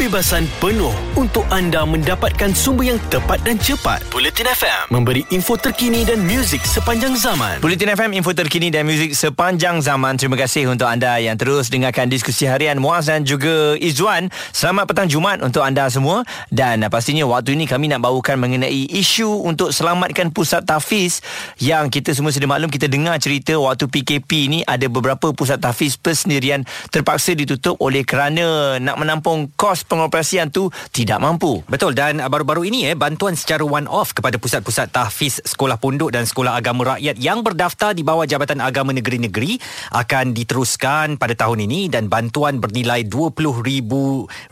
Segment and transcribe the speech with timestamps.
[0.00, 4.00] kebebasan penuh untuk anda mendapatkan sumber yang tepat dan cepat.
[4.08, 7.60] Bulletin FM memberi info terkini dan muzik sepanjang zaman.
[7.60, 10.16] Bulletin FM, info terkini dan muzik sepanjang zaman.
[10.16, 14.32] Terima kasih untuk anda yang terus dengarkan diskusi harian Muaz dan juga Izzuan.
[14.56, 16.24] Selamat petang Jumaat untuk anda semua.
[16.48, 21.20] Dan pastinya waktu ini kami nak bawakan mengenai isu untuk selamatkan pusat tahfiz
[21.60, 26.00] yang kita semua sudah maklum kita dengar cerita waktu PKP ni ada beberapa pusat tahfiz
[26.00, 31.66] persendirian terpaksa ditutup oleh kerana nak menampung kos pengoperasian tu tidak mampu.
[31.66, 36.22] Betul dan baru-baru ini eh bantuan secara one off kepada pusat-pusat tahfiz sekolah pondok dan
[36.22, 39.58] sekolah agama rakyat yang berdaftar di bawah Jabatan Agama Negeri-Negeri
[39.98, 43.92] akan diteruskan pada tahun ini dan bantuan bernilai RM20,000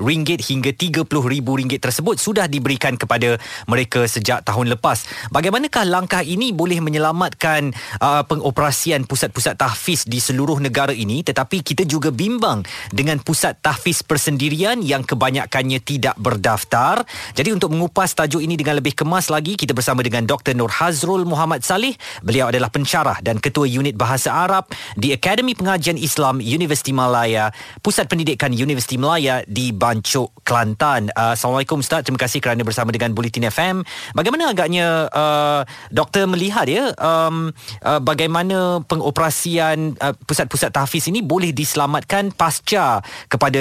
[0.02, 0.34] hingga
[0.74, 3.38] RM30,000 tersebut sudah diberikan kepada
[3.70, 5.30] mereka sejak tahun lepas.
[5.30, 7.70] Bagaimanakah langkah ini boleh menyelamatkan
[8.02, 14.00] uh, pengoperasian pusat-pusat tahfiz di seluruh negara ini tetapi kita juga bimbang dengan pusat tahfiz
[14.00, 17.04] persendirian yang kebanyakannya tidak berdaftar.
[17.36, 20.56] Jadi untuk mengupas tajuk ini dengan lebih kemas lagi, kita bersama dengan Dr.
[20.56, 21.92] Nur Hazrul Muhammad Salih.
[22.24, 27.52] Beliau adalah pensyarah dan ketua unit bahasa Arab di Akademi Pengajian Islam Universiti Malaya,
[27.84, 31.12] Pusat Pendidikan Universiti Malaya di Bancuk, Kelantan.
[31.12, 33.84] Uh, Assalamualaikum Ustaz, terima kasih kerana bersama dengan Bulletin FM.
[34.16, 35.60] Bagaimana agaknya uh,
[35.92, 37.52] doktor melihat ya um,
[37.84, 43.60] uh, bagaimana pengoperasian uh, pusat-pusat tahfiz ini boleh diselamatkan pasca kepada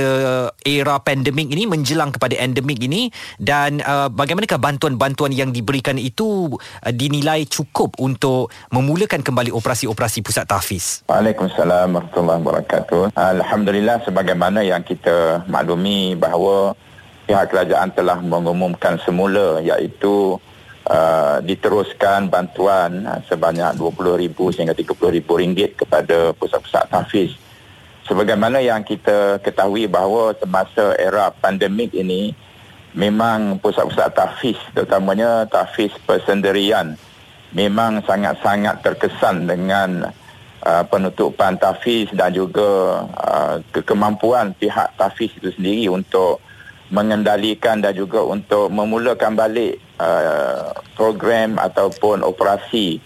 [0.63, 3.09] era pandemik pandemik ini menjelang kepada endemik ini
[3.41, 10.45] dan uh, bagaimanakah bantuan-bantuan yang diberikan itu uh, dinilai cukup untuk memulakan kembali operasi-operasi pusat
[10.45, 11.01] tahfiz.
[11.09, 13.01] Waalaikumsalam warahmatullahi wabarakatuh.
[13.17, 16.77] Alhamdulillah sebagaimana yang kita maklumi bahawa
[17.25, 20.37] pihak kerajaan telah mengumumkan semula iaitu
[20.85, 25.29] uh, diteruskan bantuan uh, sebanyak RM20,000 sehingga RM30,000
[25.73, 27.46] kepada pusat-pusat tahfiz
[28.07, 32.31] sebagaimana yang kita ketahui bahawa semasa era pandemik ini
[32.95, 36.95] memang pusat-pusat tahfiz terutamanya tahfiz persendirian
[37.51, 40.09] memang sangat-sangat terkesan dengan
[40.63, 46.39] uh, penutupan tahfiz dan juga uh, kemampuan pihak tahfiz itu sendiri untuk
[46.87, 53.03] mengendalikan dan juga untuk memulakan balik uh, program ataupun operasi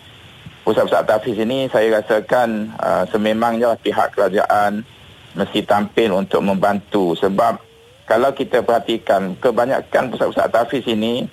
[0.72, 4.88] pusat-pusat tahfiz ini saya rasakan uh, sememangnya pihak kerajaan
[5.36, 7.12] mesti tampil untuk membantu.
[7.20, 7.60] Sebab
[8.08, 11.28] kalau kita perhatikan kebanyakan pusat-pusat tahfiz ini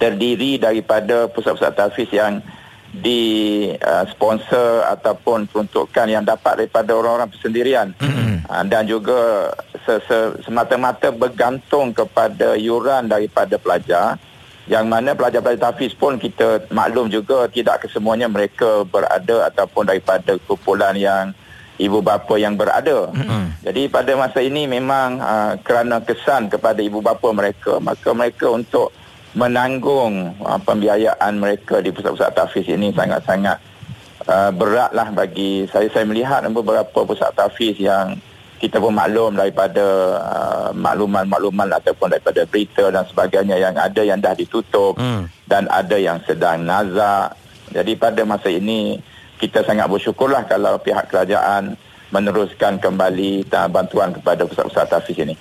[0.00, 2.40] terdiri daripada pusat-pusat tahfiz yang
[2.88, 7.92] di uh, sponsor ataupun peruntukan yang dapat daripada orang-orang persendirian.
[8.00, 8.48] Mm-hmm.
[8.48, 9.52] uh, dan juga
[10.40, 14.16] semata-mata bergantung kepada yuran daripada pelajar
[14.68, 20.92] yang mana pelajar-pelajar tahfiz pun kita maklum juga tidak kesemuanya mereka berada ataupun daripada kumpulan
[20.92, 21.32] yang
[21.80, 23.08] ibu bapa yang berada.
[23.08, 23.64] Mm-hmm.
[23.64, 28.92] Jadi pada masa ini memang uh, kerana kesan kepada ibu bapa mereka, maka mereka untuk
[29.32, 33.56] menanggung uh, pembiayaan mereka di pusat-pusat tahfiz ini sangat-sangat
[34.28, 35.88] uh, beratlah bagi saya.
[35.88, 38.20] Saya melihat beberapa pusat tahfiz yang
[38.58, 39.86] kita pun maklum daripada
[40.18, 45.30] uh, makluman-makluman ataupun daripada berita dan sebagainya yang ada yang dah ditutup hmm.
[45.46, 47.38] dan ada yang sedang nazak.
[47.70, 48.98] Jadi pada masa ini
[49.38, 55.34] kita sangat bersyukurlah kalau pihak kerajaan meneruskan kembali bantuan kepada pusat-pusat tahfiz ini.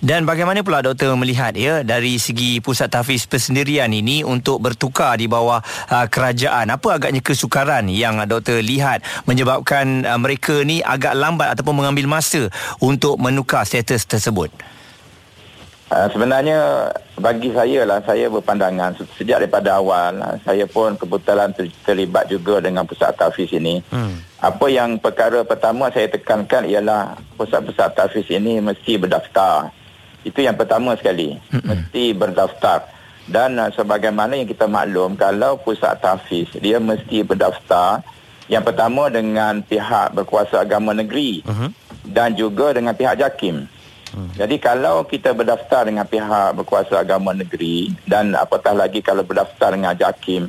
[0.00, 5.26] Dan bagaimana pula doktor melihat ya dari segi pusat tahfiz persendirian ini untuk bertukar di
[5.26, 6.68] bawah uh, kerajaan?
[6.68, 12.52] Apa agaknya kesukaran yang doktor lihat menyebabkan uh, mereka ni agak lambat ataupun mengambil masa
[12.78, 14.75] untuk menukar status tersebut?
[15.86, 21.70] Uh, sebenarnya bagi saya lah saya berpandangan sejak daripada awal uh, saya pun kebetulan ter,
[21.86, 23.78] terlibat juga dengan pusat tahfiz ini.
[23.94, 24.18] Hmm.
[24.42, 29.70] Apa yang perkara pertama saya tekankan ialah pusat-pusat tahfiz ini mesti berdaftar.
[30.26, 31.38] Itu yang pertama sekali.
[31.54, 31.62] Hmm.
[31.62, 32.90] Mesti berdaftar.
[33.30, 38.02] Dan uh, sebagaimana yang kita maklum kalau pusat tahfiz dia mesti berdaftar
[38.50, 41.70] yang pertama dengan pihak berkuasa agama negeri uh-huh.
[42.06, 43.75] dan juga dengan pihak JAKIM.
[44.16, 44.32] Hmm.
[44.32, 49.92] Jadi kalau kita berdaftar dengan pihak berkuasa agama negeri dan apatah lagi kalau berdaftar dengan
[49.92, 50.48] JAKIM,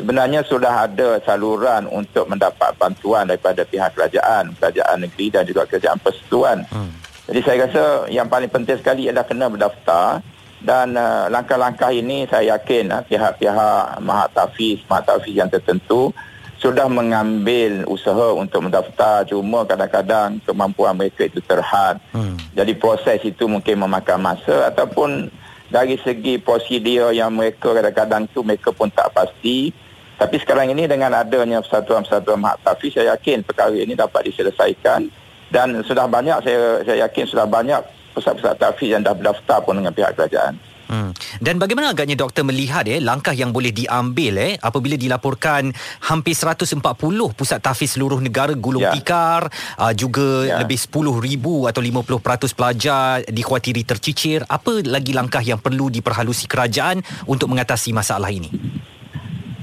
[0.00, 6.00] sebenarnya sudah ada saluran untuk mendapat bantuan daripada pihak kerajaan, kerajaan negeri dan juga kerajaan
[6.00, 6.64] persekutuan.
[6.72, 6.88] Hmm.
[7.28, 10.24] Jadi saya rasa yang paling penting sekali adalah kena berdaftar
[10.64, 16.16] dan uh, langkah-langkah ini saya yakin uh, pihak-pihak Mahat Tafiz, Mahat Tafiz yang tertentu
[16.62, 21.98] sudah mengambil usaha untuk mendaftar cuma kadang-kadang kemampuan mereka itu terhad.
[22.14, 22.38] Hmm.
[22.54, 25.26] Jadi proses itu mungkin memakan masa ataupun
[25.74, 29.74] dari segi prosedur yang mereka kadang-kadang tu mereka pun tak pasti.
[30.22, 35.10] Tapi sekarang ini dengan adanya persatuan-persatuan Mahat Tafi saya yakin perkara ini dapat diselesaikan
[35.50, 37.82] dan sudah banyak saya saya yakin sudah banyak
[38.14, 40.54] pusat-pusat tahfiz yang dah berdaftar pun dengan pihak kerajaan.
[40.92, 41.16] Hmm.
[41.40, 45.72] Dan bagaimana agaknya doktor melihat eh langkah yang boleh diambil eh apabila dilaporkan
[46.04, 46.84] hampir 140
[47.32, 48.92] pusat tahfiz seluruh negara gulung ya.
[48.92, 49.48] tikar
[49.80, 50.60] uh, juga ya.
[50.60, 57.48] lebih 10,000 atau 50% pelajar dikhawatiri tercicir apa lagi langkah yang perlu diperhalusi kerajaan untuk
[57.48, 58.52] mengatasi masalah ini?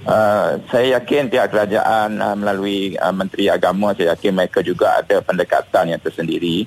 [0.09, 5.21] Uh, saya yakin pihak kerajaan uh, melalui uh, Menteri Agama saya yakin mereka juga ada
[5.21, 6.65] pendekatan yang tersendiri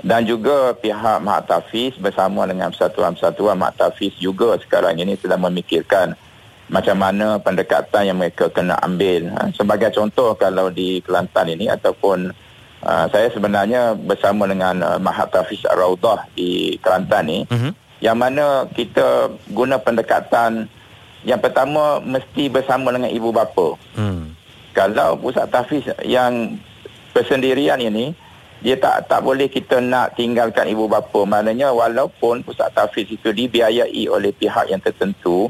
[0.00, 6.16] dan juga pihak Mahat Tafiz bersama dengan persatuan-persatuan Mahat Tafiz juga sekarang ini sedang memikirkan
[6.70, 9.28] macam mana pendekatan yang mereka kena ambil.
[9.34, 12.30] Ha, sebagai contoh kalau di Kelantan ini ataupun
[12.86, 17.72] uh, saya sebenarnya bersama dengan uh, Mahat Tafiz Raudah di Kelantan ini uh-huh.
[17.98, 20.70] yang mana kita guna pendekatan
[21.26, 23.76] yang pertama mesti bersama dengan ibu bapa.
[23.92, 24.32] Hmm.
[24.72, 26.56] Kalau pusat tahfiz yang
[27.12, 28.14] persendirian ini
[28.60, 31.24] dia tak tak boleh kita nak tinggalkan ibu bapa.
[31.24, 35.48] Maknanya walaupun pusat tahfiz itu dibiayai oleh pihak yang tertentu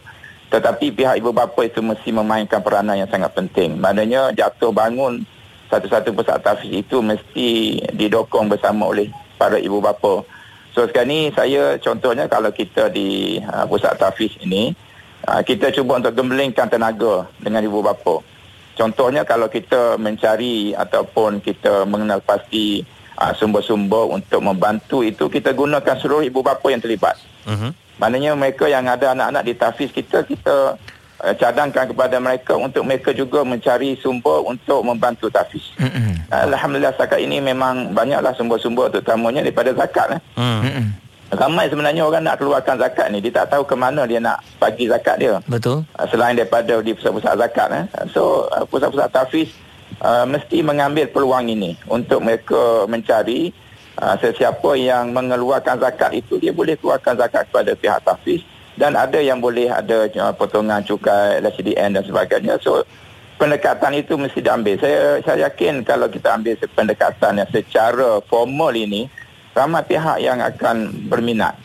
[0.50, 3.78] tetapi pihak ibu bapa itu mesti memainkan peranan yang sangat penting.
[3.78, 5.22] Maknanya jatuh bangun
[5.70, 9.06] satu-satu pusat tahfiz itu mesti didokong bersama oleh
[9.38, 10.26] para ibu bapa.
[10.74, 14.74] So sekarang ni saya contohnya kalau kita di uh, pusat tahfiz ini
[15.30, 18.18] uh, kita cuba untuk gembelingkan tenaga dengan ibu bapa.
[18.74, 22.82] Contohnya kalau kita mencari ataupun kita mengenal pasti
[23.18, 27.16] uh, sumber-sumber untuk membantu itu kita gunakan seluruh ibu bapa yang terlibat.
[27.48, 27.72] Uh-huh.
[27.98, 30.78] Maknanya mereka yang ada anak-anak di tafiz kita kita
[31.24, 35.74] uh, cadangkan kepada mereka untuk mereka juga mencari sumber untuk membantu tafiz.
[35.80, 36.14] Uh-huh.
[36.30, 40.20] Alhamdulillah setakat ini memang banyaklah sumber-sumber terutamanya daripada zakat eh.
[40.38, 40.86] Uh-huh.
[41.30, 44.90] Ramai sebenarnya orang nak keluarkan zakat ni Dia tak tahu ke mana dia nak bagi
[44.90, 47.84] zakat dia Betul Selain daripada di pusat-pusat zakat eh.
[48.10, 49.54] So pusat-pusat tafiz
[49.98, 53.50] uh, mesti mengambil peluang ini untuk mereka mencari
[53.98, 58.42] uh, sesiapa yang mengeluarkan zakat itu dia boleh keluarkan zakat kepada pihak tahfiz
[58.78, 62.56] dan ada yang boleh ada uh, potongan cukai LCDN dan sebagainya.
[62.64, 62.80] So
[63.36, 64.80] pendekatan itu mesti diambil.
[64.80, 69.08] Saya saya yakin kalau kita ambil pendekatan yang secara formal ini
[69.52, 71.56] ramai pihak yang akan berminat.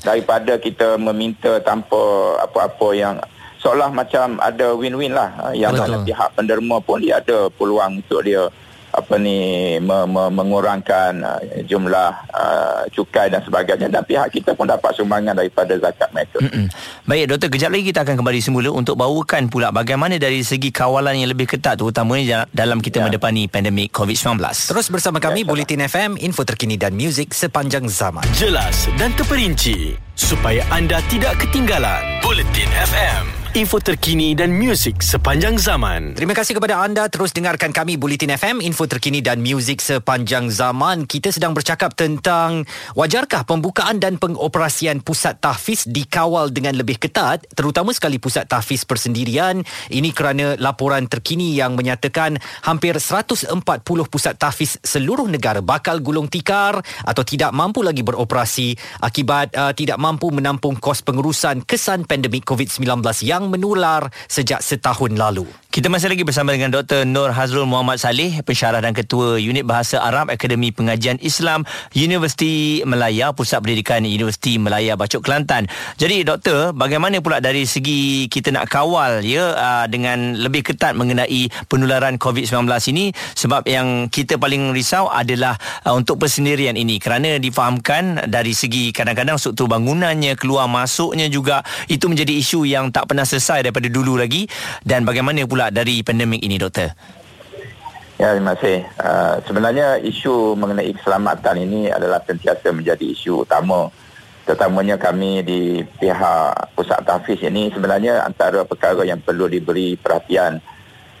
[0.00, 2.00] Daripada kita meminta tanpa
[2.40, 3.20] apa-apa yang
[3.60, 6.08] seolah macam ada win-win lah ha, yang Betul.
[6.08, 8.48] pihak penderma pun dia ada peluang untuk dia
[8.90, 14.66] apa ni me, me, mengurangkan uh, jumlah uh, cukai dan sebagainya dan pihak kita pun
[14.66, 16.42] dapat sumbangan daripada zakat mereka.
[16.42, 16.66] Mm-mm.
[17.06, 21.22] Baik doktor kejap lagi kita akan kembali semula untuk bawakan pula bagaimana dari segi kawalan
[21.22, 23.06] yang lebih ketat terutamanya dalam kita ya.
[23.06, 24.42] menepani pandemik COVID-19.
[24.74, 28.26] Terus bersama kami ya, Bulletin FM info terkini dan muzik sepanjang zaman.
[28.34, 36.14] Jelas dan terperinci supaya anda tidak ketinggalan Bulletin FM info terkini dan muzik sepanjang zaman.
[36.14, 41.02] Terima kasih kepada anda terus dengarkan kami Bulletin FM, info terkini dan muzik sepanjang zaman.
[41.02, 42.62] Kita sedang bercakap tentang
[42.94, 49.66] wajarkah pembukaan dan pengoperasian pusat tahfiz dikawal dengan lebih ketat, terutama sekali pusat tahfiz persendirian.
[49.90, 53.50] Ini kerana laporan terkini yang menyatakan hampir 140
[54.06, 59.98] pusat tahfiz seluruh negara bakal gulung tikar atau tidak mampu lagi beroperasi akibat uh, tidak
[59.98, 65.48] mampu menampung kos pengurusan kesan pandemik COVID-19 yang yang menular sejak setahun lalu.
[65.70, 67.06] Kita masih lagi bersama dengan Dr.
[67.06, 71.62] Nur Hazrul Muhammad Saleh, pensyarah dan ketua Unit Bahasa Arab Akademi Pengajian Islam
[71.94, 75.70] Universiti Melaya, Pusat Pendidikan Universiti Melaya Bacok Kelantan.
[75.94, 81.46] Jadi doktor, bagaimana pula dari segi kita nak kawal ya uh, dengan lebih ketat mengenai
[81.70, 85.54] penularan COVID-19 ini sebab yang kita paling risau adalah
[85.86, 92.10] uh, untuk persendirian ini kerana difahamkan dari segi kadang-kadang struktur bangunannya, keluar masuknya juga itu
[92.10, 94.50] menjadi isu yang tak pernah selesai daripada dulu lagi
[94.82, 96.88] dan bagaimana pula pula dari pandemik ini doktor?
[98.16, 98.80] Ya, terima kasih.
[98.96, 103.92] Uh, sebenarnya isu mengenai keselamatan ini adalah sentiasa menjadi isu utama.
[104.48, 110.64] Terutamanya kami di pihak pusat tahfiz ini sebenarnya antara perkara yang perlu diberi perhatian.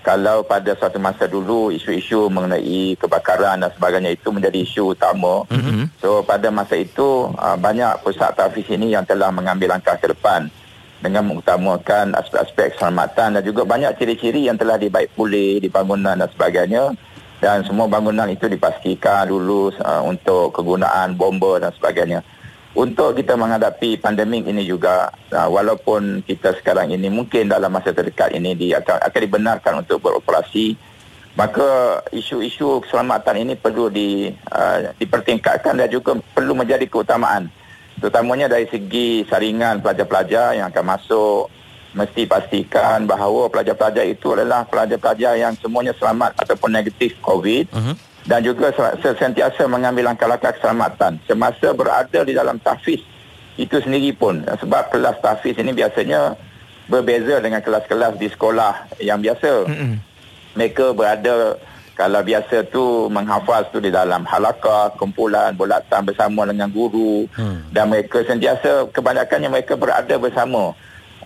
[0.00, 5.44] Kalau pada suatu masa dulu isu-isu mengenai kebakaran dan sebagainya itu menjadi isu utama.
[5.52, 6.00] Mm-hmm.
[6.00, 10.48] So pada masa itu uh, banyak pusat tahfiz ini yang telah mengambil langkah ke depan
[11.00, 16.28] dengan mengutamakan aspek-aspek keselamatan dan juga banyak ciri-ciri yang telah dibaik pulih di bangunan dan
[16.28, 16.92] sebagainya
[17.40, 22.20] dan semua bangunan itu dipastikan lulus uh, untuk kegunaan bomba dan sebagainya.
[22.70, 28.36] Untuk kita menghadapi pandemik ini juga uh, walaupun kita sekarang ini mungkin dalam masa terdekat
[28.36, 30.76] ini di, akan, akan dibenarkan untuk beroperasi
[31.38, 37.48] maka isu-isu keselamatan ini perlu di, uh, dipertingkatkan dan juga perlu menjadi keutamaan
[38.00, 41.52] terutamanya dari segi saringan pelajar-pelajar yang akan masuk
[41.92, 47.94] mesti pastikan bahawa pelajar-pelajar itu adalah pelajar-pelajar yang semuanya selamat ataupun negatif COVID uh-huh.
[48.30, 53.02] dan juga se- sentiasa mengambil langkah-langkah keselamatan semasa berada di dalam tahfiz
[53.58, 56.38] itu sendiri pun sebab kelas tahfiz ini biasanya
[56.86, 59.94] berbeza dengan kelas-kelas di sekolah yang biasa mm-hmm.
[60.54, 61.58] mereka berada
[61.94, 67.74] kalau biasa tu menghafaz tu di dalam halakah kumpulan bulatan bersama dengan guru hmm.
[67.74, 70.72] dan mereka sentiasa kebanyakannya mereka berada bersama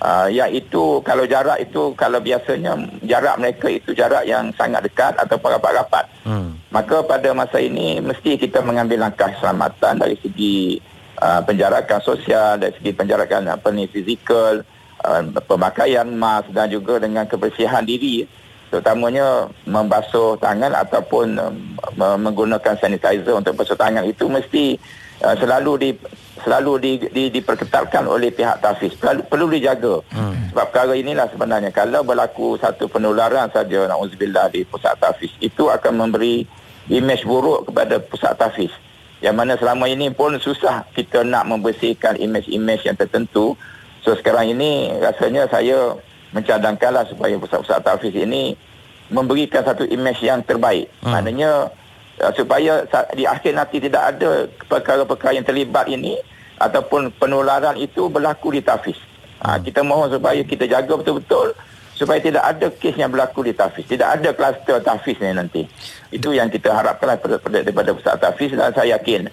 [0.05, 2.75] Uh, yang itu kalau jarak itu kalau biasanya
[3.07, 6.11] jarak mereka itu jarak yang sangat dekat atau rapat-rapat.
[6.27, 6.59] Hmm.
[6.75, 10.83] Maka pada masa ini mesti kita mengambil langkah keselamatan dari segi
[11.23, 14.67] uh, penjarakan sosial, dari segi penjarakan apa ni fizikal,
[15.07, 18.27] uh, pemakaian mask dan juga dengan kebersihan diri
[18.71, 24.05] terutamanya membasuh tangan ataupun uh, menggunakan sanitizer untuk basuh tangan.
[24.05, 24.79] Itu mesti
[25.25, 25.91] uh, selalu di
[26.45, 30.03] selalu di, di, diperketatkan oleh pihak tahfiz perlu, perlu dijaga.
[30.13, 30.53] Hmm.
[30.53, 31.71] sebab perkara inilah sebenarnya.
[31.71, 36.45] Kalau berlaku satu penularan saja nauzubillah di pusat tahfiz itu akan memberi
[36.93, 38.71] imej buruk kepada pusat tahfiz
[39.25, 43.57] yang mana selama ini pun susah kita nak membersihkan imej-imej yang tertentu.
[44.05, 45.97] So sekarang ini rasanya saya
[46.35, 48.59] mencadangkanlah supaya pusat-pusat tahfiz ini
[49.09, 51.15] memberikan satu imej yang terbaik hmm.
[51.15, 51.71] maknanya
[52.21, 56.19] uh, supaya di akhir nanti tidak ada perkara-perkara yang terlibat ini
[56.59, 58.99] ataupun penularan itu berlaku di Tafiz.
[59.43, 59.61] Ha, hmm.
[59.67, 61.55] kita mohon supaya kita jaga betul-betul
[61.95, 63.87] supaya tidak ada kes yang berlaku di Tafiz.
[63.87, 65.63] Tidak ada kluster Tafiz ni nanti.
[66.15, 67.19] Itu yang kita harapkan
[67.51, 69.27] daripada pusat Tafiz dan saya yakin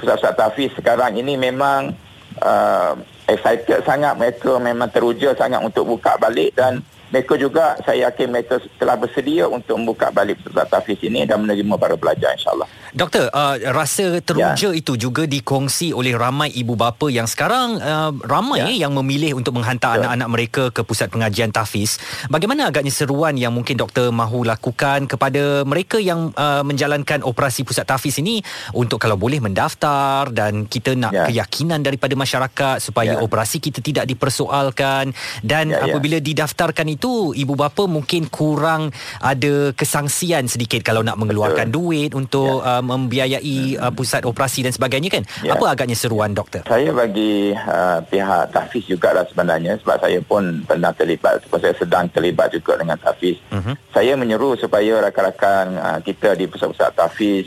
[0.00, 1.96] pusat-pusat Tafiz sekarang ini memang
[2.42, 2.94] uh,
[3.28, 4.14] excited sangat.
[4.18, 9.48] Mereka memang teruja sangat untuk buka balik dan mereka juga saya yakin mereka telah bersedia
[9.48, 12.68] untuk membuka balik pusat Tafiz ini dan menerima para pelajar insyaAllah.
[12.96, 14.76] Doktor, uh, rasa teruja ya.
[14.76, 18.88] itu juga dikongsi oleh ramai ibu bapa yang sekarang uh, ramai ya.
[18.88, 20.08] yang memilih untuk menghantar ya.
[20.08, 22.00] anak-anak mereka ke pusat pengajian tahfiz.
[22.32, 27.84] Bagaimana agaknya seruan yang mungkin doktor mahu lakukan kepada mereka yang uh, menjalankan operasi pusat
[27.84, 28.40] tahfiz ini
[28.72, 31.24] untuk kalau boleh mendaftar dan kita nak ya.
[31.28, 33.22] keyakinan daripada masyarakat supaya ya.
[33.22, 35.12] operasi kita tidak dipersoalkan
[35.44, 35.92] dan ya, ya.
[35.92, 38.90] apabila didaftarkan itu ibu bapa mungkin kurang
[39.20, 41.76] ada kesangsian sedikit kalau nak mengeluarkan Betul.
[41.78, 42.77] duit untuk ya.
[42.77, 45.24] uh, membiayai uh, pusat operasi dan sebagainya kan?
[45.42, 45.56] Ya.
[45.56, 46.62] apa agaknya seruan doktor?
[46.68, 49.80] Saya bagi uh, pihak tahfiz jugalah sebenarnya.
[49.82, 53.74] Sebab saya pun pernah terlibat sebab saya sedang terlibat juga dengan tahfiz uh-huh.
[53.94, 57.46] saya menyeru supaya rakan-rakan uh, kita di pusat-pusat tahfiz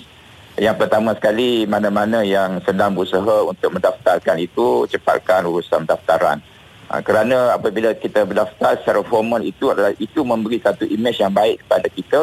[0.60, 6.44] yang pertama sekali mana-mana yang sedang berusaha untuk mendaftarkan itu cepatkan urusan pendaftaran.
[6.92, 11.64] Uh, kerana apabila kita berdaftar secara formal itu adalah itu memberi satu imej yang baik
[11.66, 12.22] kepada kita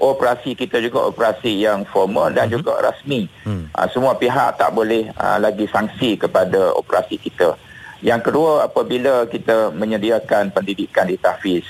[0.00, 2.56] operasi kita juga operasi yang formal dan uh-huh.
[2.58, 3.28] juga rasmi.
[3.44, 3.68] Hmm.
[3.76, 7.54] Uh, semua pihak tak boleh uh, lagi sanksi kepada operasi kita.
[8.00, 11.68] Yang kedua apabila kita menyediakan pendidikan di tahfiz,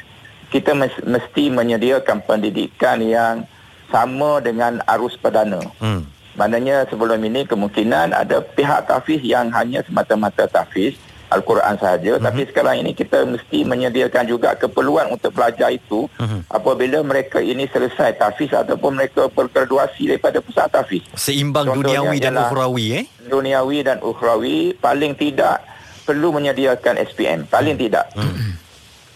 [0.55, 3.43] kita mes- mesti menyediakan pendidikan yang
[3.91, 5.59] sama dengan arus perdana.
[5.83, 6.07] Hmm.
[6.39, 10.95] Maknanya sebelum ini kemungkinan ada pihak tahfiz yang hanya semata-mata tahfiz
[11.31, 12.27] Al-Quran sahaja uh-huh.
[12.27, 16.43] tapi sekarang ini kita mesti menyediakan juga keperluan untuk pelajar itu uh-huh.
[16.51, 22.35] apabila mereka ini selesai tahfiz ataupun mereka bergraduasi daripada pusat tahfiz seimbang Contohnya duniawi dan
[22.35, 25.63] ukhrawi eh duniawi dan ukhrawi paling tidak
[26.03, 27.85] perlu menyediakan SPM paling uh-huh.
[27.87, 28.51] tidak uh-huh.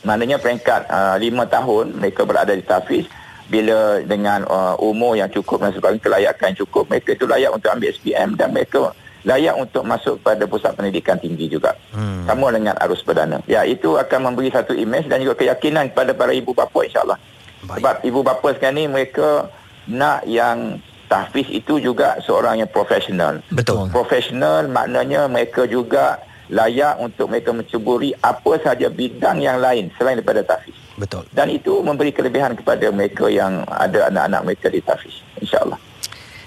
[0.07, 3.11] maknanya peringkat uh, 5 tahun mereka berada di tahfiz
[3.45, 7.93] bila dengan uh, umur yang cukup dan sebagainya kelayakan cukup mereka itu layak untuk ambil
[7.93, 11.73] SPM dan mereka layak untuk masuk pada pusat pendidikan tinggi juga.
[11.97, 12.29] Hmm.
[12.29, 13.41] Sama dengan arus perdana.
[13.49, 17.19] Ya, itu akan memberi satu imej dan juga keyakinan kepada para ibu bapa insyaAllah.
[17.65, 19.49] Sebab ibu bapa sekarang ni mereka
[19.89, 23.41] nak yang tahfiz itu juga seorang yang profesional.
[23.53, 23.89] Betul.
[23.89, 26.21] Profesional maknanya mereka juga
[26.53, 30.77] layak untuk mereka mencuburi apa sahaja bidang yang lain selain daripada tahfiz.
[31.01, 31.25] Betul.
[31.33, 35.25] Dan itu memberi kelebihan kepada mereka yang ada anak-anak mereka di tahfiz.
[35.41, 35.81] InsyaAllah.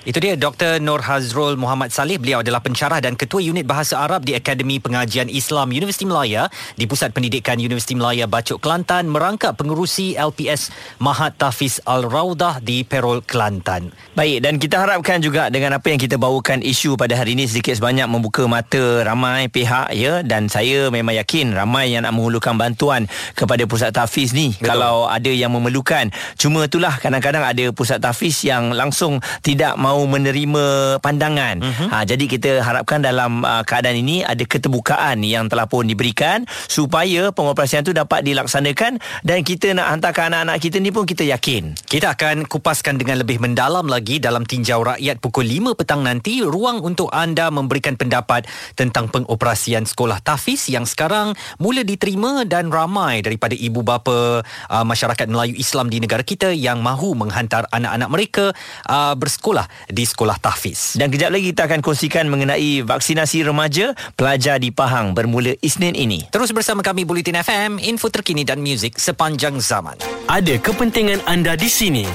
[0.07, 0.79] Itu dia Dr.
[0.79, 2.15] Nur Hazrul Muhammad Saleh.
[2.15, 6.47] Beliau adalah pencarah dan ketua unit bahasa Arab di Akademi Pengajian Islam Universiti Melaya
[6.79, 10.71] di Pusat Pendidikan Universiti Melaya Bacok Kelantan merangkap pengurusi LPS
[11.03, 13.91] Mahat Tafiz Al-Raudah di Perol Kelantan.
[14.15, 17.75] Baik dan kita harapkan juga dengan apa yang kita bawakan isu pada hari ini sedikit
[17.75, 23.11] sebanyak membuka mata ramai pihak ya dan saya memang yakin ramai yang nak menghulurkan bantuan
[23.35, 24.71] kepada pusat tahfiz ni Betul.
[24.71, 26.15] kalau ada yang memerlukan.
[26.39, 30.65] Cuma itulah kadang-kadang ada pusat tahfiz yang langsung tidak mau mahu menerima
[31.01, 31.57] pandangan.
[31.57, 31.89] Uh-huh.
[31.89, 37.33] Ha, jadi kita harapkan dalam uh, keadaan ini ada keterbukaan yang telah pun diberikan supaya
[37.33, 41.73] pengoperasian itu dapat dilaksanakan dan kita nak hantarkan anak-anak kita ni pun kita yakin.
[41.73, 46.85] Kita akan kupaskan dengan lebih mendalam lagi dalam tinjau rakyat pukul 5 petang nanti ruang
[46.85, 48.45] untuk anda memberikan pendapat
[48.77, 55.25] tentang pengoperasian sekolah tahfiz yang sekarang mula diterima dan ramai daripada ibu bapa uh, masyarakat
[55.25, 58.45] Melayu Islam di negara kita yang mahu menghantar anak-anak mereka
[58.85, 60.99] uh, bersekolah di sekolah tahfiz.
[60.99, 66.27] Dan kejap lagi kita akan kongsikan mengenai vaksinasi remaja pelajar di Pahang bermula Isnin ini.
[66.29, 69.95] Terus bersama kami Bulletin FM, info terkini dan muzik sepanjang zaman.
[70.27, 72.05] Ada kepentingan anda di sini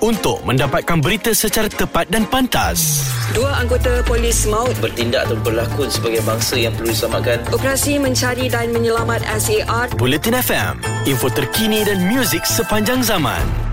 [0.00, 3.06] untuk mendapatkan berita secara tepat dan pantas.
[3.34, 7.38] Dua anggota polis maut bertindak atau berlakon sebagai bangsa yang perlu diselamatkan.
[7.52, 13.67] operasi mencari dan menyelamat SAR Bulletin FM, info terkini dan muzik sepanjang zaman.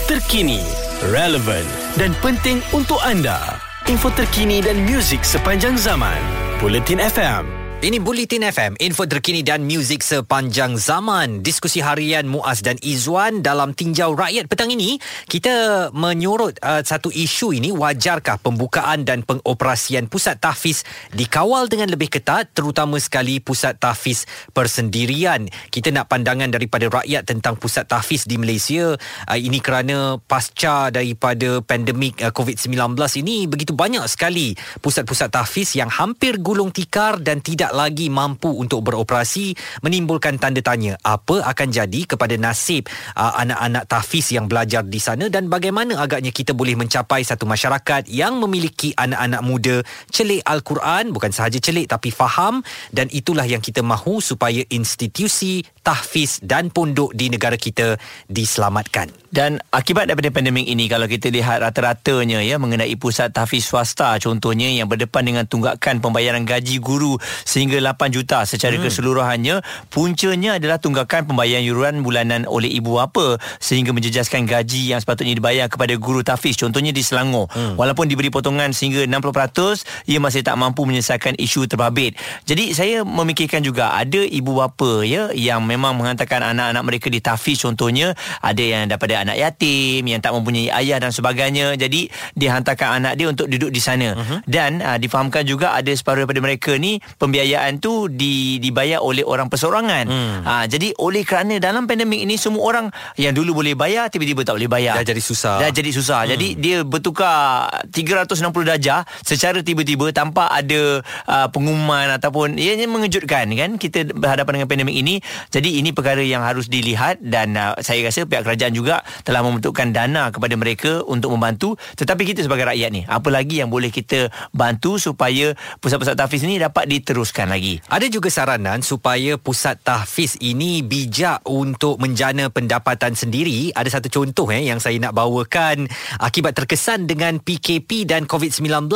[0.09, 0.63] terkini
[1.11, 1.67] relevant
[1.99, 3.59] dan penting untuk anda.
[3.85, 6.17] Info terkini dan muzik sepanjang zaman.
[6.57, 11.45] Bulletin FM ini Bulletin FM, info terkini dan muzik sepanjang zaman.
[11.45, 14.97] Diskusi harian Muaz dan Izwan dalam tinjau rakyat petang ini,
[15.29, 20.81] kita menyorot uh, satu isu ini, wajarkah pembukaan dan pengoperasian pusat tahfiz
[21.13, 25.45] dikawal dengan lebih ketat, terutama sekali pusat tahfiz persendirian.
[25.69, 28.97] Kita nak pandangan daripada rakyat tentang pusat tahfiz di Malaysia.
[29.29, 35.93] Uh, ini kerana pasca daripada pandemik uh, COVID-19 ini, begitu banyak sekali pusat-pusat tahfiz yang
[35.93, 42.07] hampir gulung tikar dan tidak lagi mampu untuk beroperasi menimbulkan tanda tanya apa akan jadi
[42.07, 42.87] kepada nasib
[43.19, 48.07] uh, anak-anak tahfiz yang belajar di sana dan bagaimana agaknya kita boleh mencapai satu masyarakat
[48.07, 49.75] yang memiliki anak-anak muda
[50.07, 52.63] celik Al-Quran bukan sahaja celik tapi faham
[52.95, 59.13] dan itulah yang kita mahu supaya institusi tahfiz dan pondok di negara kita diselamatkan.
[59.29, 64.71] Dan akibat daripada pandemik ini kalau kita lihat rata-ratanya ya mengenai pusat tahfiz swasta contohnya
[64.71, 67.19] yang berdepan dengan tunggakan pembayaran gaji guru
[67.55, 68.83] sehingga 8 juta secara hmm.
[68.83, 69.55] keseluruhannya.
[69.87, 75.71] Puncanya adalah tunggakan pembayaran yuran bulanan oleh ibu bapa sehingga menjejaskan gaji yang sepatutnya dibayar
[75.71, 77.47] kepada guru tafiz contohnya di Selangor.
[77.55, 77.79] Hmm.
[77.79, 82.19] Walaupun diberi potongan sehingga 60%, ia masih tak mampu menyelesaikan isu terbabit.
[82.43, 87.63] Jadi saya memikirkan juga ada ibu bapa ya yang memang menghantarkan anak-anak mereka di tafiz
[87.63, 88.11] contohnya
[88.43, 91.79] ada yang daripada anak yatim yang tak mempunyai ayah dan sebagainya.
[91.79, 94.11] Jadi dia hantarkan anak dia untuk duduk di sana.
[94.11, 94.43] Uh-huh.
[94.43, 97.44] Dan uh, difahamkan juga ada separuh daripada mereka ni pembiayaan
[97.81, 100.05] tu di, dibayar oleh orang perseorangan.
[100.07, 100.37] Hmm.
[100.41, 102.85] Uh, jadi oleh kerana dalam pandemik ini semua orang
[103.19, 104.97] yang dulu boleh bayar tiba-tiba tak boleh bayar.
[105.01, 105.55] Dah jadi susah.
[105.61, 106.25] Dah jadi susah.
[106.25, 106.31] Hmm.
[106.33, 113.77] Jadi dia bertukar 360 darjah secara tiba-tiba tanpa ada uh, pengumuman ataupun ianya mengejutkan kan
[113.77, 115.21] kita berhadapan dengan pandemik ini.
[115.53, 119.91] Jadi ini perkara yang harus dilihat dan uh, saya rasa pihak kerajaan juga telah membentukkan
[119.91, 124.31] dana kepada mereka untuk membantu tetapi kita sebagai rakyat ni apa lagi yang boleh kita
[124.55, 125.53] bantu supaya
[125.83, 127.83] pusat-pusat tahfiz ini dapat diteruskan lagi.
[127.91, 133.75] Ada juga saranan supaya pusat tahfiz ini bijak untuk menjana pendapatan sendiri.
[133.75, 135.91] Ada satu contoh eh yang saya nak bawakan.
[136.23, 138.87] Akibat terkesan dengan PKP dan COVID-19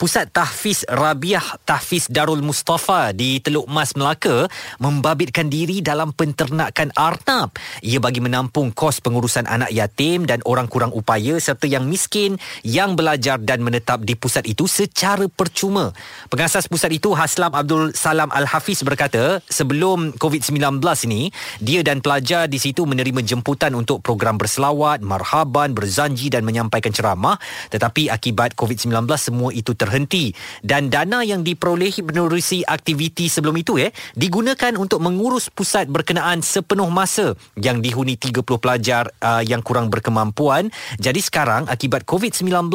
[0.00, 4.48] pusat tahfiz Rabiah Tahfiz Darul Mustafa di Teluk Mas Melaka
[4.80, 7.52] membabitkan diri dalam penternakan arnab.
[7.84, 12.94] Ia bagi menampung kos pengurusan anak yatim dan orang kurang upaya serta yang miskin yang
[12.94, 15.90] belajar dan menetap di pusat itu secara percuma.
[16.30, 20.78] Pengasas pusat itu Haslam Abdul Salam Al-Hafiz berkata, sebelum COVID-19
[21.10, 26.94] ini, dia dan pelajar di situ menerima jemputan untuk program berselawat, marhaban, berzanji dan menyampaikan
[26.94, 27.40] ceramah
[27.72, 33.90] tetapi akibat COVID-19 semua itu terhenti dan dana yang diperolehi menerusi aktiviti sebelum itu eh
[34.12, 40.68] digunakan untuk mengurus pusat berkenaan sepenuh masa yang dihuni 30 pelajar uh, yang kurang berkemampuan.
[41.00, 42.68] Jadi sekarang akibat COVID-19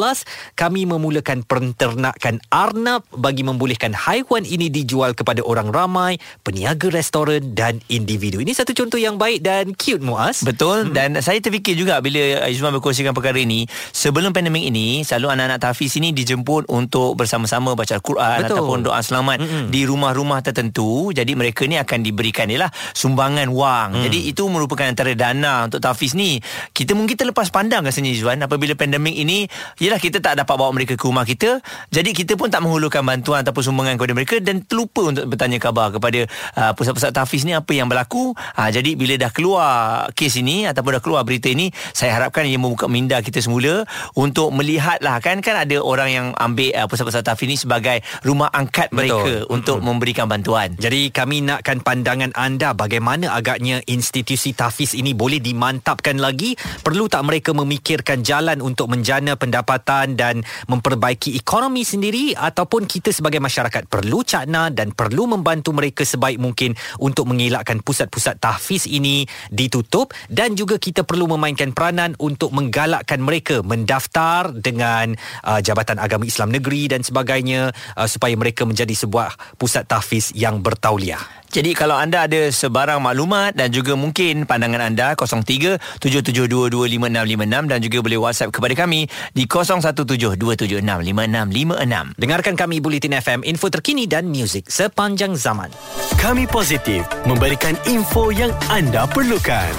[0.58, 7.78] kami memulakan penternakan arnab bagi membolehkan haiwan ini dijual kepada orang ramai, peniaga restoran dan
[7.86, 8.42] individu.
[8.42, 10.42] Ini satu contoh yang baik dan cute Muaz.
[10.42, 10.94] Betul hmm.
[10.94, 15.94] dan saya terfikir juga bila Izzuan berkongsikan perkara ini, sebelum pandemik ini selalu anak-anak tahfiz
[16.00, 18.56] ini dijemput untuk bersama-sama baca Al-Quran Betul.
[18.56, 19.66] ataupun doa selamat hmm.
[19.68, 21.12] di rumah-rumah tertentu.
[21.12, 23.90] Jadi mereka ni akan diberikan ialah sumbangan wang.
[23.98, 24.04] Hmm.
[24.08, 26.40] Jadi itu merupakan antara dana untuk tahfiz ni.
[26.72, 29.44] Kita mungkin terlepas pandang rasanya Izzuan apabila pandemik ini
[29.82, 31.60] ialah kita tak dapat bawa mereka ke rumah kita.
[31.92, 35.92] Jadi kita pun tak menghulurkan bantuan ataupun sumbangan kepada mereka dan terlupa untuk bertanya khabar
[35.92, 36.24] kepada
[36.56, 38.32] uh, pusat-pusat tahfiz ni apa yang berlaku.
[38.56, 39.68] Uh, jadi bila dah keluar
[40.16, 43.84] kes ini ataupun dah keluar berita ini, saya harapkan ia membuka minda kita semula
[44.16, 48.90] untuk melihatlah kan kan ada orang yang ambil uh, pusat-pusat tahfiz ini sebagai rumah angkat
[48.92, 49.52] mereka Betul.
[49.52, 49.88] untuk mm-hmm.
[49.88, 50.68] memberikan bantuan.
[50.78, 56.54] Jadi kami nakkan pandangan anda bagaimana agaknya institusi tahfiz ini boleh dimantapkan lagi.
[56.82, 63.40] Perlu tak mereka memikirkan jalan untuk menjana pendapatan dan memperbaiki ekonomi sendiri ataupun kita sebagai
[63.42, 70.14] masyarakat perlu cakna dan perlu membantu mereka sebaik mungkin untuk mengelakkan pusat-pusat tahfiz ini ditutup
[70.30, 76.54] dan juga kita perlu memainkan peranan untuk menggalakkan mereka mendaftar dengan uh, Jabatan Agama Islam
[76.54, 81.20] Negeri dan sebagainya uh, supaya mereka menjadi sebuah pusat tahfiz yang bertauliah.
[81.48, 88.20] Jadi kalau anda ada sebarang maklumat dan juga mungkin pandangan anda 0377225656 dan juga boleh
[88.20, 92.20] WhatsApp kepada kami di 0172765656.
[92.20, 95.72] Dengarkan kami Bulletin FM, info terkini dan muzik sepanjang zaman.
[96.20, 99.72] Kami positif memberikan info yang anda perlukan.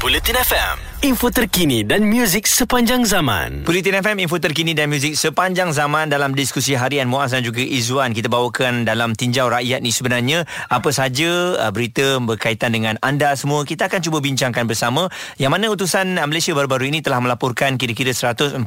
[0.00, 3.64] Bulletin FM info terkini dan muzik sepanjang zaman.
[3.64, 8.12] Politin FM, info terkini dan muzik sepanjang zaman dalam diskusi harian Muaz dan juga Izzuan.
[8.12, 13.64] Kita bawakan dalam tinjau rakyat ni sebenarnya apa saja uh, berita berkaitan dengan anda semua.
[13.64, 15.08] Kita akan cuba bincangkan bersama
[15.40, 18.60] yang mana utusan Malaysia baru-baru ini telah melaporkan kira-kira 140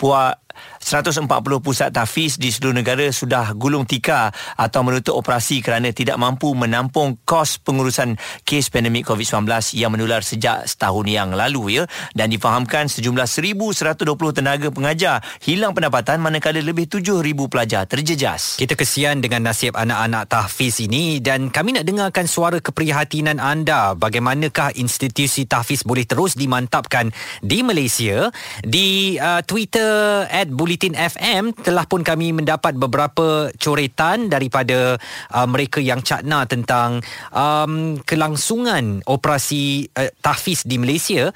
[0.00, 0.40] puak
[0.80, 1.26] 140
[1.60, 7.20] pusat tahfiz di seluruh negara sudah gulung tikar atau menutup operasi kerana tidak mampu menampung
[7.22, 11.84] kos pengurusan kes pandemik COVID-19 yang menular sejak setahun yang lalu ya.
[12.16, 14.02] Dan difahamkan sejumlah 1120
[14.34, 18.56] tenaga pengajar hilang pendapatan manakala lebih 7000 pelajar terjejas.
[18.58, 23.92] Kita kesian dengan nasib anak-anak tahfiz ini dan kami nak dengarkan suara keprihatinan anda.
[23.94, 27.12] Bagaimanakah institusi tahfiz boleh terus dimantapkan
[27.44, 28.32] di Malaysia?
[28.64, 34.96] Di uh, Twitter Bulletin FM telah pun kami mendapat beberapa coretan daripada
[35.34, 41.28] uh, mereka yang cakna tentang um, kelangsungan operasi uh, tahfiz di Malaysia.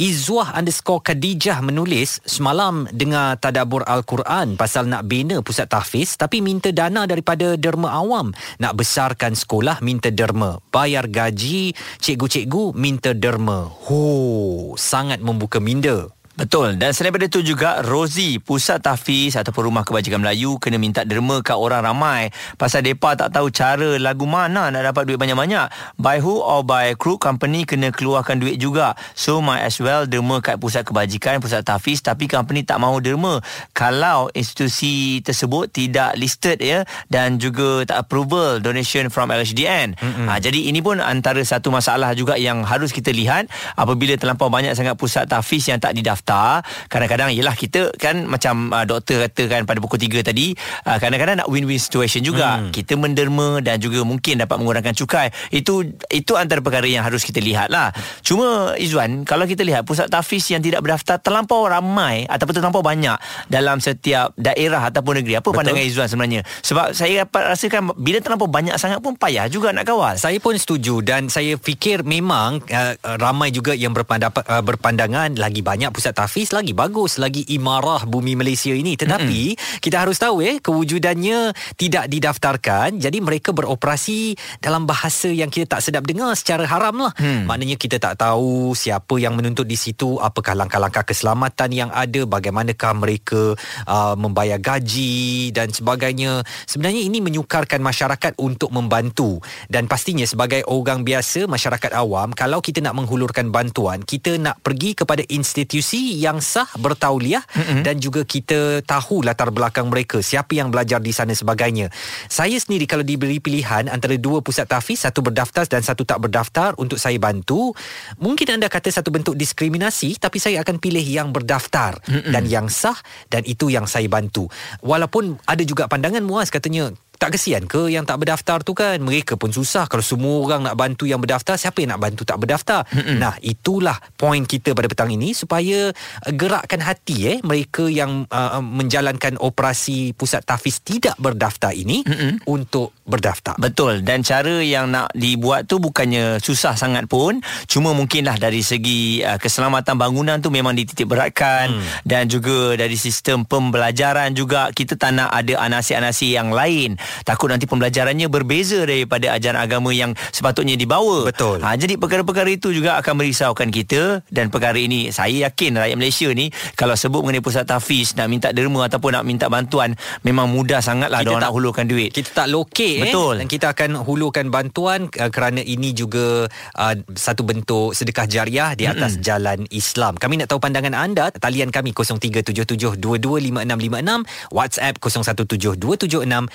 [0.00, 6.72] Izwah underscore Khadijah menulis semalam dengar tadabur Al-Quran pasal nak bina pusat tahfiz tapi minta
[6.72, 8.32] dana daripada derma awam.
[8.62, 10.62] Nak besarkan sekolah minta derma.
[10.72, 13.68] Bayar gaji cikgu-cikgu minta derma.
[13.88, 16.08] Ho, sangat membuka minda.
[16.32, 16.80] Betul.
[16.80, 21.44] Dan selain daripada itu juga Rozi pusat tahfiz ataupun rumah kebajikan Melayu kena minta derma
[21.44, 22.32] kat orang ramai.
[22.56, 25.68] Pasal depa tak tahu cara lagu mana nak dapat duit banyak-banyak.
[26.00, 28.96] By who or by crew company kena keluarkan duit juga.
[29.12, 32.00] So might as well derma kat pusat kebajikan pusat tahfiz.
[32.00, 33.44] Tapi company tak mahu derma.
[33.76, 40.70] Kalau institusi tersebut tidak listed ya dan juga tak approval donation from LHDN ha, jadi
[40.70, 43.52] ini pun antara satu masalah juga yang harus kita lihat.
[43.76, 46.62] Apabila terlampau banyak sangat pusat tahfiz yang tak didaftar daftar.
[46.86, 50.54] Kadang-kadang ialah kita kan macam uh, doktor kata kan pada pukul 3 tadi
[50.86, 52.62] uh, kadang-kadang nak win-win situation juga.
[52.62, 52.70] Hmm.
[52.70, 55.34] kita menderma dan juga mungkin dapat mengurangkan cukai.
[55.50, 55.82] Itu
[56.14, 57.90] itu antara perkara yang harus kita lihat lah
[58.22, 63.18] cuma Izwan kalau kita lihat pusat tahfiz yang tidak berdaftar terlampau ramai ataupun terlampau banyak
[63.50, 65.42] dalam setiap daerah ataupun negeri.
[65.42, 65.58] Apa Betul.
[65.58, 66.40] pandangan Izwan sebenarnya?
[66.62, 70.14] Sebab saya dapat rasakan bila terlampau banyak sangat pun payah juga nak kawal.
[70.20, 75.64] Saya pun setuju dan saya fikir memang uh, ramai juga yang berpandangan, uh, berpandangan lagi
[75.64, 79.00] banyak pusat pusat tahfiz lagi bagus lagi imarah bumi Malaysia ini.
[79.00, 79.80] Tetapi mm-hmm.
[79.80, 83.00] kita harus tahu eh kewujudannya tidak didaftarkan.
[83.00, 87.48] Jadi mereka beroperasi dalam bahasa yang kita tak sedap dengar secara haram lah mm.
[87.48, 92.92] maknanya kita tak tahu siapa yang menuntut di situ apakah langkah-langkah keselamatan yang ada bagaimanakah
[92.98, 93.56] mereka
[93.88, 96.44] uh, membayar gaji dan sebagainya.
[96.68, 99.40] Sebenarnya ini menyukarkan masyarakat untuk membantu.
[99.70, 104.98] Dan pastinya sebagai orang biasa masyarakat awam kalau kita nak menghulurkan bantuan kita nak pergi
[104.98, 107.80] kepada institusi yang sah bertauliah mm-hmm.
[107.86, 111.88] dan juga kita tahu latar belakang mereka siapa yang belajar di sana sebagainya
[112.26, 116.74] saya sendiri kalau diberi pilihan antara dua pusat tahfiz satu berdaftar dan satu tak berdaftar
[116.82, 117.70] untuk saya bantu
[118.18, 122.32] mungkin anda kata satu bentuk diskriminasi tapi saya akan pilih yang berdaftar mm-hmm.
[122.34, 122.98] dan yang sah
[123.30, 124.50] dan itu yang saya bantu
[124.82, 126.90] walaupun ada juga pandangan muas katanya
[127.22, 128.98] tak kesian ke yang tak berdaftar tu kan?
[128.98, 129.86] Mereka pun susah.
[129.86, 132.82] Kalau semua orang nak bantu yang berdaftar siapa yang nak bantu tak berdaftar?
[132.90, 133.22] Mm-mm.
[133.22, 138.58] nah itulah poin kita pada petang ini supaya uh, gerakkan hati eh mereka yang uh,
[138.58, 142.42] menjalankan operasi pusat tahfiz tidak berdaftar ini Mm-mm.
[142.50, 143.54] untuk berdaftar.
[143.62, 144.02] Betul.
[144.02, 147.38] Dan cara yang nak dibuat tu bukannya susah sangat pun.
[147.70, 151.70] Cuma mungkinlah dari segi uh, keselamatan bangunan tu memang dititik beratkan.
[151.70, 151.84] Mm.
[152.02, 157.68] dan juga dari sistem pembelajaran juga kita tak nak ada anasi-anasi yang lain takut nanti
[157.68, 161.28] pembelajarannya berbeza daripada ajaran agama yang sepatutnya dibawa.
[161.28, 161.60] Betul.
[161.62, 166.28] Ha, jadi perkara-perkara itu juga akan merisaukan kita dan perkara ini saya yakin rakyat Malaysia
[166.32, 169.94] ni kalau sebut mengenai pusat tahfiz nak minta derma ataupun nak minta bantuan
[170.26, 172.12] memang mudah sangatlah kita nak hulurkan duit.
[172.12, 173.04] Kita tak lokek eh.
[173.08, 173.38] Betul.
[173.42, 178.86] Dan kita akan hulurkan bantuan uh, kerana ini juga uh, satu bentuk sedekah jariah di
[178.88, 179.26] atas mm-hmm.
[179.26, 180.16] jalan Islam.
[180.18, 181.30] Kami nak tahu pandangan anda.
[181.32, 186.48] Talian kami 0377225656 WhatsApp 017276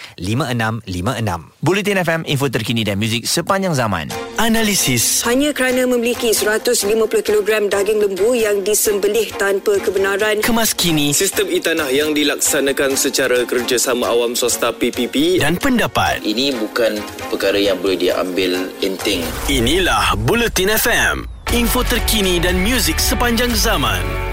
[0.53, 1.63] 5656.
[1.63, 4.11] Bulletin FM, info terkini dan muzik sepanjang zaman.
[4.37, 5.25] Analisis.
[5.25, 6.85] Hanya kerana memiliki 150
[7.25, 10.39] kg daging lembu yang disembelih tanpa kebenaran.
[10.45, 11.11] Kemas kini.
[11.11, 15.41] Sistem e-tanah yang dilaksanakan secara kerjasama awam swasta PPP.
[15.41, 16.21] Dan pendapat.
[16.21, 17.01] Ini bukan
[17.33, 19.25] perkara yang boleh diambil enteng.
[19.49, 21.15] Inilah Bulletin FM.
[21.55, 24.26] Info terkini dan muzik sepanjang zaman.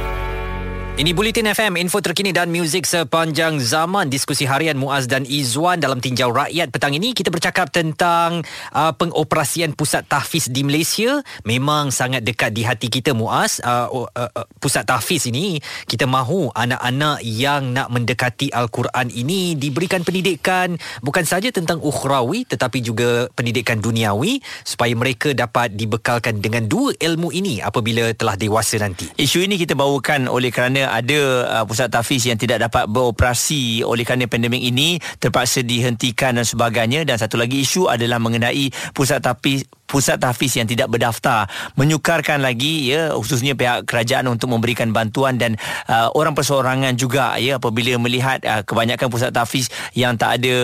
[0.95, 4.07] Ini Bulletin FM, info terkini dan muzik sepanjang zaman.
[4.07, 7.11] Diskusi harian Muaz dan Izwan dalam Tinjau Rakyat petang ini.
[7.11, 11.19] Kita bercakap tentang uh, pengoperasian pusat tahfiz di Malaysia.
[11.43, 13.59] Memang sangat dekat di hati kita Muaz.
[13.59, 15.59] Uh, uh, uh, pusat tahfiz ini,
[15.91, 22.79] kita mahu anak-anak yang nak mendekati Al-Quran ini diberikan pendidikan bukan saja tentang ukhrawi tetapi
[22.79, 29.11] juga pendidikan duniawi supaya mereka dapat dibekalkan dengan dua ilmu ini apabila telah dewasa nanti.
[29.19, 31.20] Isu ini kita bawakan oleh kerana ada
[31.61, 37.07] uh, pusat tahfiz yang tidak dapat beroperasi oleh kerana pandemik ini terpaksa dihentikan dan sebagainya.
[37.07, 42.90] Dan satu lagi isu adalah mengenai pusat tahfiz pusat tahfiz yang tidak berdaftar menyukarkan lagi
[42.92, 48.42] ya khususnya pihak kerajaan untuk memberikan bantuan dan uh, orang perseorangan juga ya apabila melihat
[48.44, 50.57] uh, kebanyakan pusat tahfiz yang tak ada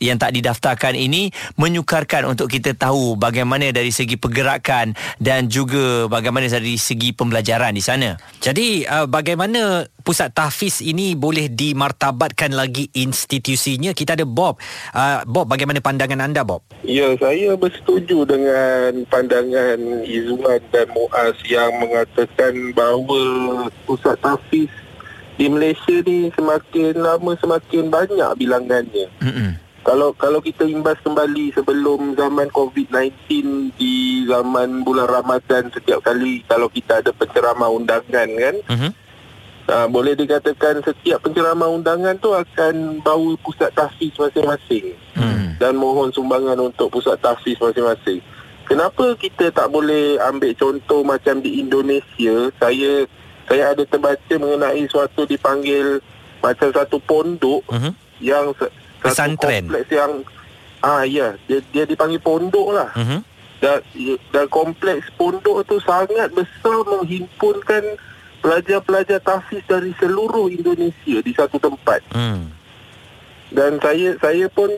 [0.00, 6.50] yang tak didaftarkan ini menyukarkan untuk kita tahu bagaimana dari segi pergerakan dan juga bagaimana
[6.50, 8.16] dari segi pembelajaran di sana.
[8.42, 13.96] Jadi uh, bagaimana pusat tahfiz ini boleh dimartabatkan lagi institusinya?
[13.96, 14.60] Kita ada Bob.
[14.92, 16.60] Uh, Bob bagaimana pandangan anda Bob?
[16.84, 23.20] Ya, saya bersetuju dengan pandangan Izwan dan Muaz yang mengatakan bahawa
[23.88, 24.68] pusat tahfiz
[25.34, 29.08] di Malaysia ni semakin lama semakin banyak bilangannya.
[29.18, 29.50] Mm-hmm.
[29.84, 33.20] Kalau kalau kita imbas kembali sebelum zaman COVID-19
[33.76, 38.56] di zaman bulan Ramadan setiap kali kalau kita ada penceramah undangan kan.
[38.68, 39.03] Mm-hmm.
[39.64, 44.92] Uh, boleh dikatakan setiap penceramah undangan tu akan bawa pusat tahfiz masing-masing.
[45.16, 45.56] Mm.
[45.56, 48.20] Dan mohon sumbangan untuk pusat tahfiz masing-masing.
[48.64, 52.52] Kenapa kita tak boleh ambil contoh macam di Indonesia?
[52.56, 53.08] Saya
[53.44, 56.00] saya ada terbaca mengenai suatu dipanggil
[56.40, 57.92] macam satu pondok Mhm.
[58.20, 59.64] yang satu Pesantren.
[59.64, 60.12] kompleks yang
[60.80, 63.20] ah ya dia dia dipanggil pondok lah Mhm.
[63.60, 63.80] dan
[64.28, 67.96] dan kompleks pondok tu sangat besar menghimpunkan
[68.44, 72.52] pelajar-pelajar tahfiz dari seluruh Indonesia di satu tempat Hmm.
[73.48, 74.68] dan saya saya pun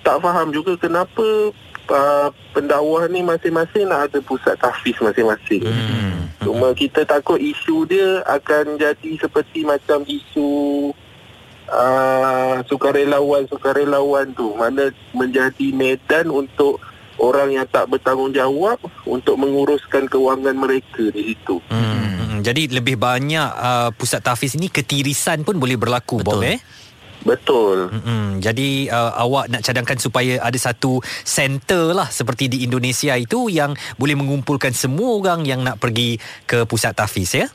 [0.00, 1.52] tak faham juga kenapa
[1.92, 5.60] uh, pendakwah ni masing-masing nak ada pusat tahfiz masing-masing.
[5.68, 6.32] Hmm.
[6.40, 10.88] Cuma kita takut isu dia akan jadi seperti macam isu
[11.68, 16.80] uh, sukarelawan-sukarelawan tu mana menjadi medan untuk
[17.20, 21.60] orang yang tak bertanggungjawab untuk menguruskan kewangan mereka di situ.
[21.68, 22.40] Hmm.
[22.40, 22.40] Hmm.
[22.40, 26.56] Jadi lebih banyak uh, pusat tahfiz ini ketirisan pun boleh berlaku Bob Betul.
[26.56, 26.58] eh.
[27.20, 27.92] Betul.
[27.92, 28.40] Mm-mm.
[28.40, 33.76] Jadi uh, awak nak cadangkan supaya ada satu center lah seperti di Indonesia itu yang
[34.00, 36.16] boleh mengumpulkan semua orang yang nak pergi
[36.48, 37.46] ke pusat tahfiz ya.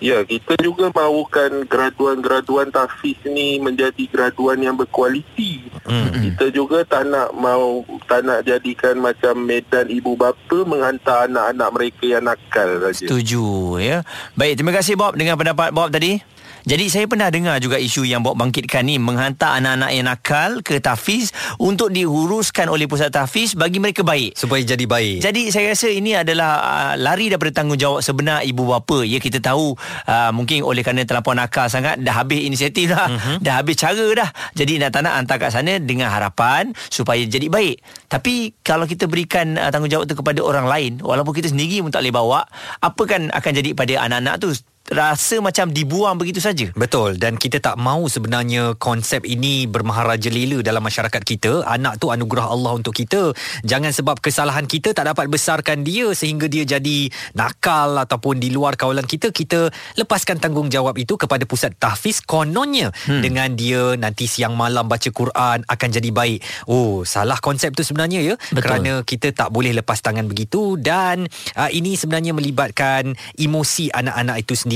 [0.00, 5.68] Ya, kita juga mahukan graduan-graduan tahfiz ni menjadi graduan yang berkualiti.
[5.84, 6.08] Hmm.
[6.32, 12.04] Kita juga tak nak mau tak nak jadikan macam medan ibu bapa menghantar anak-anak mereka
[12.16, 13.04] yang nakal saja.
[13.04, 14.00] Setuju ya.
[14.40, 16.39] Baik, terima kasih Bob dengan pendapat Bob tadi.
[16.70, 20.78] Jadi saya pernah dengar juga isu yang Bob bangkitkan ni menghantar anak-anak yang nakal ke
[20.78, 24.38] tahfiz untuk diuruskan oleh pusat tahfiz bagi mereka baik.
[24.38, 25.18] Supaya jadi baik.
[25.18, 29.02] Jadi saya rasa ini adalah uh, lari daripada tanggungjawab sebenar ibu bapa.
[29.02, 29.74] Ya kita tahu
[30.06, 33.18] uh, mungkin oleh kerana terlampau nakal sangat dah habis inisiatif dah.
[33.18, 33.42] Uh-huh.
[33.42, 34.30] Dah habis cara dah.
[34.54, 37.82] Jadi nak tak nak hantar kat sana dengan harapan supaya jadi baik.
[38.06, 42.06] Tapi kalau kita berikan uh, tanggungjawab tu kepada orang lain walaupun kita sendiri pun tak
[42.06, 42.46] boleh bawa,
[42.78, 44.54] apa kan akan jadi pada anak-anak tu?
[44.90, 46.66] Rasa macam dibuang begitu saja.
[46.74, 51.62] Betul dan kita tak mahu sebenarnya konsep ini bermaharaja lela dalam masyarakat kita.
[51.62, 53.30] Anak tu anugerah Allah untuk kita.
[53.62, 57.06] Jangan sebab kesalahan kita tak dapat besarkan dia sehingga dia jadi
[57.38, 63.22] nakal ataupun di luar kawalan kita, kita lepaskan tanggungjawab itu kepada pusat tahfiz kononnya hmm.
[63.22, 66.66] dengan dia nanti siang malam baca Quran akan jadi baik.
[66.66, 68.34] Oh, salah konsep tu sebenarnya ya.
[68.50, 68.58] Betul.
[68.66, 74.54] Kerana kita tak boleh lepas tangan begitu dan uh, ini sebenarnya melibatkan emosi anak-anak itu
[74.58, 74.69] sendiri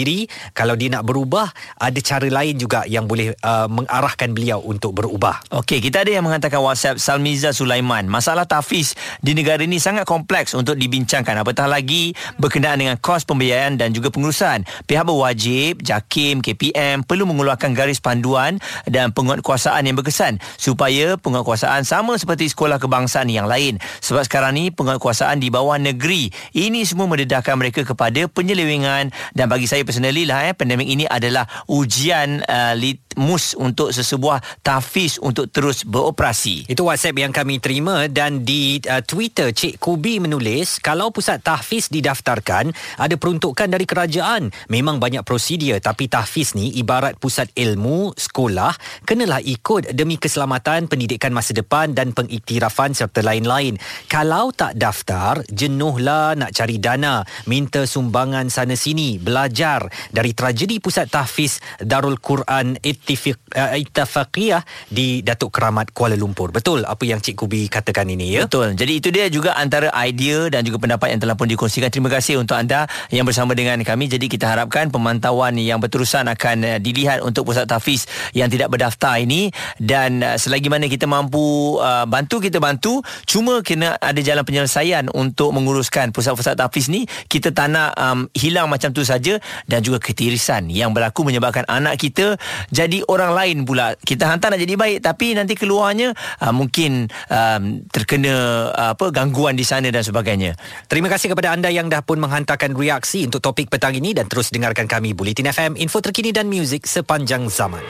[0.57, 1.47] kalau dia nak berubah
[1.79, 6.27] ada cara lain juga yang boleh uh, mengarahkan beliau untuk berubah Okey, kita ada yang
[6.27, 8.11] menghantarkan WhatsApp Salmiza Sulaiman.
[8.11, 11.47] Masalah tahfiz di negara ini sangat kompleks untuk dibincangkan.
[11.47, 12.11] Apatah lagi
[12.43, 14.67] berkenaan dengan kos pembiayaan dan juga pengurusan.
[14.91, 18.59] Pihak berwajib, JAKIM, KPM perlu mengeluarkan garis panduan
[18.91, 23.79] dan penguatkuasaan yang berkesan supaya penguatkuasaan sama seperti sekolah kebangsaan yang lain.
[24.03, 26.35] Sebab sekarang ni penguatkuasaan di bawah negeri.
[26.51, 31.45] Ini semua mendedahkan mereka kepada penyelewengan dan bagi saya personally lah eh pandemik ini adalah
[31.71, 36.67] ujian uh, litmus untuk sesebuah tahfiz untuk terus beroperasi.
[36.67, 41.93] Itu WhatsApp yang kami terima dan di uh, Twitter Cik Kubi menulis kalau pusat tahfiz
[41.93, 44.51] didaftarkan ada peruntukan dari kerajaan.
[44.73, 48.73] Memang banyak prosedur tapi tahfiz ni ibarat pusat ilmu sekolah
[49.05, 53.77] kenalah ikut demi keselamatan pendidikan masa depan dan pengiktirafan serta lain-lain.
[54.07, 59.74] Kalau tak daftar jenuhlah nak cari dana, minta sumbangan sana sini, belajar
[60.13, 66.53] dari tragedi pusat tahfiz Darul Quran Ittifiq, uh, Ittafaqiyah di Datuk Keramat Kuala Lumpur.
[66.53, 68.47] Betul apa yang Cik Kubi katakan ini ya?
[68.47, 68.77] Betul.
[68.77, 71.89] Jadi itu dia juga antara idea dan juga pendapat yang telah pun dikongsikan.
[71.89, 74.07] Terima kasih untuk anda yang bersama dengan kami.
[74.11, 78.07] Jadi kita harapkan pemantauan yang berterusan akan uh, dilihat untuk pusat tahfiz
[78.37, 83.01] yang tidak berdaftar ini dan uh, selagi mana kita mampu uh, bantu kita bantu.
[83.25, 87.07] Cuma kena ada jalan penyelesaian untuk menguruskan pusat-pusat tahfiz ni.
[87.31, 92.01] Kita tak nak um, hilang macam tu saja dan juga ketirisan yang berlaku menyebabkan anak
[92.01, 92.37] kita
[92.73, 93.97] jadi orang lain pula.
[93.99, 99.57] Kita hantar nak jadi baik tapi nanti keluarnya uh, mungkin um, terkena uh, apa gangguan
[99.57, 100.57] di sana dan sebagainya.
[100.89, 104.49] Terima kasih kepada anda yang dah pun menghantarkan reaksi untuk topik petang ini dan terus
[104.53, 107.83] dengarkan kami Bulletin FM, info terkini dan muzik sepanjang zaman.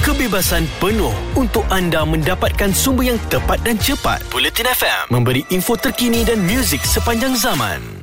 [0.00, 4.22] Kebebasan penuh untuk anda mendapatkan sumber yang tepat dan cepat.
[4.30, 7.98] Bulletin FM memberi info terkini dan muzik sepanjang zaman.